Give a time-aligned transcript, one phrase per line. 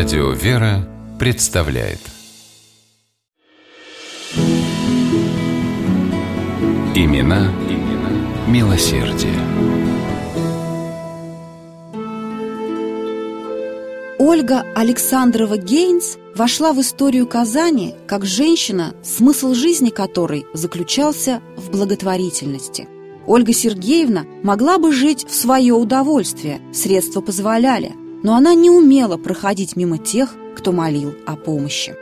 [0.00, 1.98] Радио «Вера» представляет
[6.94, 9.34] Имена, имена милосердие.
[14.18, 22.88] Ольга Александрова Гейнс вошла в историю Казани как женщина, смысл жизни которой заключался в благотворительности.
[23.26, 29.76] Ольга Сергеевна могла бы жить в свое удовольствие, средства позволяли, но она не умела проходить
[29.76, 31.94] мимо тех, кто молил о помощи.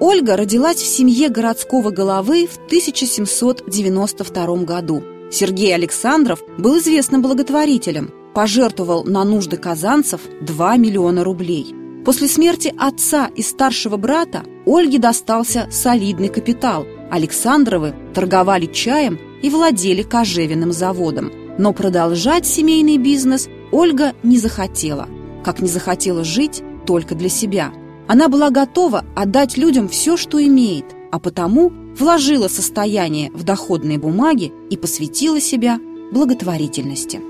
[0.00, 5.02] Ольга родилась в семье городского головы в 1792 году.
[5.30, 11.74] Сергей Александров был известным благотворителем, пожертвовал на нужды казанцев 2 миллиона рублей.
[12.04, 16.86] После смерти отца и старшего брата Ольге достался солидный капитал.
[17.10, 21.32] Александровы торговали чаем и владели кожевенным заводом.
[21.56, 25.08] Но продолжать семейный бизнес Ольга не захотела–
[25.44, 27.72] как не захотела жить только для себя.
[28.08, 34.52] Она была готова отдать людям все, что имеет, а потому вложила состояние в доходные бумаги
[34.70, 35.78] и посвятила себя
[36.12, 37.20] благотворительности.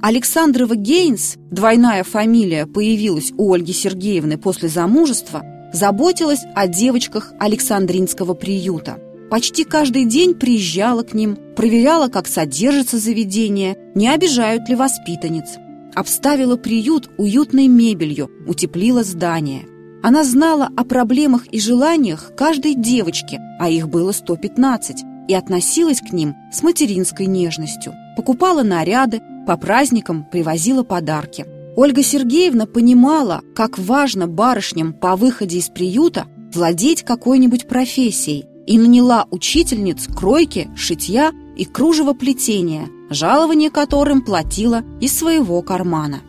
[0.00, 8.98] Александрова Гейнс, двойная фамилия появилась у Ольги Сергеевны после замужества, заботилась о девочках Александринского приюта–
[9.30, 15.58] Почти каждый день приезжала к ним, проверяла, как содержится заведение, не обижают ли воспитанниц.
[15.94, 19.66] Обставила приют уютной мебелью, утеплила здание.
[20.02, 26.12] Она знала о проблемах и желаниях каждой девочки, а их было 115, и относилась к
[26.12, 27.92] ним с материнской нежностью.
[28.16, 31.44] Покупала наряды, по праздникам привозила подарки.
[31.76, 39.26] Ольга Сергеевна понимала, как важно барышням по выходе из приюта владеть какой-нибудь профессией, и наняла
[39.30, 46.20] учительниц кройки, шитья и кружевоплетения, жалование которым платила из своего кармана.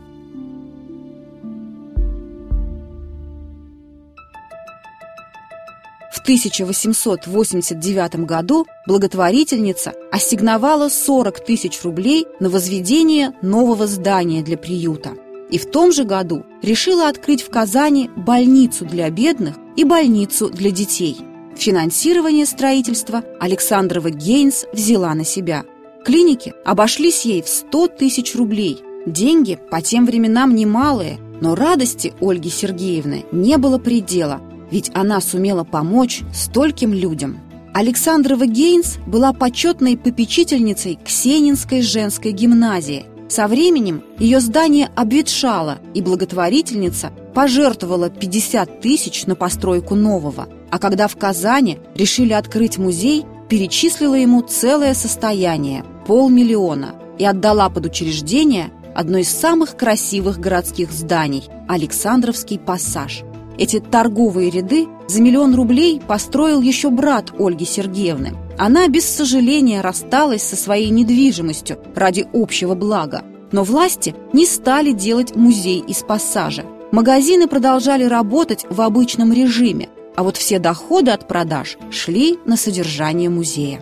[6.13, 15.09] В 1889 году благотворительница ассигновала 40 тысяч рублей на возведение нового здания для приюта.
[15.49, 20.71] И в том же году решила открыть в Казани больницу для бедных и больницу для
[20.71, 21.17] детей–
[21.59, 25.65] Финансирование строительства Александрова Гейнс взяла на себя.
[26.05, 28.81] Клиники обошлись ей в 100 тысяч рублей.
[29.05, 34.39] Деньги по тем временам немалые, но радости Ольги Сергеевны не было предела,
[34.71, 37.41] ведь она сумела помочь стольким людям.
[37.73, 43.05] Александрова Гейнс была почетной попечительницей Ксенинской женской гимназии.
[43.27, 51.07] Со временем ее здание обветшало, и благотворительница пожертвовала 50 тысяч на постройку нового– а когда
[51.07, 59.17] в Казани решили открыть музей, перечислила ему целое состояние– полмиллиона, и отдала под учреждение одно
[59.19, 63.23] из самых красивых городских зданий– Александровский пассаж.
[63.57, 68.33] Эти торговые ряды за миллион рублей построил еще брат Ольги Сергеевны.
[68.57, 73.23] Она без сожаления рассталась со своей недвижимостью ради общего блага.
[73.51, 76.63] Но власти не стали делать музей из пассажа.
[76.91, 83.29] Магазины продолжали работать в обычном режиме, а вот все доходы от продаж шли на содержание
[83.29, 83.81] музея.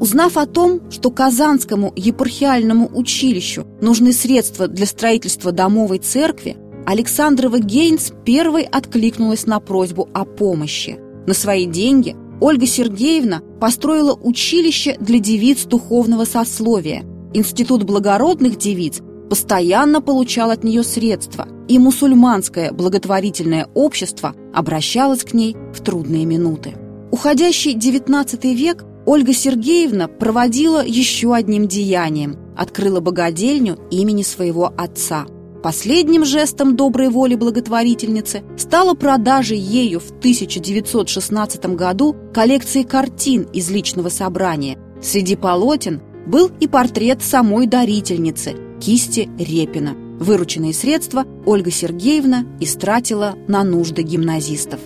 [0.00, 8.14] Узнав о том, что Казанскому епархиальному училищу нужны средства для строительства домовой церкви, Александрова Гейнс
[8.24, 10.98] первой откликнулась на просьбу о помощи.
[11.26, 17.04] На свои деньги Ольга Сергеевна построила училище для девиц духовного сословия.
[17.34, 25.56] Институт благородных девиц постоянно получал от нее средства, и мусульманское благотворительное общество обращалось к ней
[25.72, 26.74] в трудные минуты.
[27.10, 35.24] Уходящий XIX век Ольга Сергеевна проводила еще одним деянием– открыла богадельню имени своего отца.
[35.62, 44.10] Последним жестом доброй воли благотворительницы стала продажа ею в 1916 году коллекции картин из личного
[44.10, 44.76] собрания.
[45.00, 49.94] Среди полотен был и портрет самой дарительницы– кисти Репина.
[50.18, 54.80] Вырученные средства Ольга Сергеевна истратила на нужды гимназистов.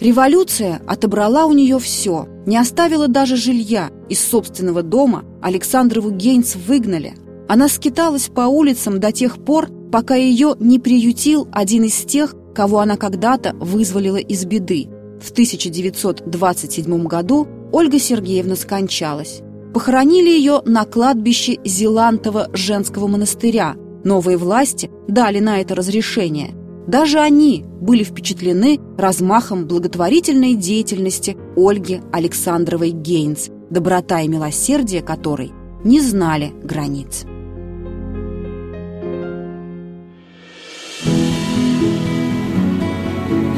[0.00, 3.90] Революция отобрала у нее все, не оставила даже жилья.
[4.10, 7.14] Из собственного дома Александрову Гейнс выгнали.
[7.48, 12.80] Она скиталась по улицам до тех пор, пока ее не приютил один из тех, кого
[12.80, 14.88] она когда-то вызволила из беды.
[15.22, 19.40] В 1927 году Ольга Сергеевна скончалась.
[19.74, 23.76] Похоронили ее на кладбище Зелантова женского монастыря.
[24.04, 26.54] Новые власти дали на это разрешение.
[26.86, 35.52] Даже они были впечатлены размахом благотворительной деятельности Ольги Александровой Гейнс, доброта и милосердие которой
[35.84, 37.24] не знали границ.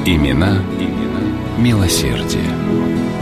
[0.06, 3.19] Имена, имена милосердие.